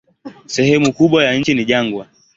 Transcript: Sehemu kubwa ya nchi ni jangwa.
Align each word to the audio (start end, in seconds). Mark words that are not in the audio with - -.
Sehemu 0.45 0.93
kubwa 0.93 1.23
ya 1.23 1.35
nchi 1.35 1.53
ni 1.53 1.65
jangwa. 1.65 2.07